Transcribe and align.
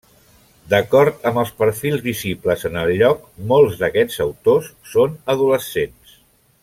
D'acord 0.73 1.27
amb 1.31 1.41
els 1.41 1.51
perfils 1.59 2.01
visibles 2.07 2.65
en 2.71 2.79
el 2.85 2.93
lloc, 3.01 3.21
molts 3.53 3.77
d'aquests 3.83 4.19
autors 4.27 4.73
són 4.95 5.15
adolescents. 5.37 6.19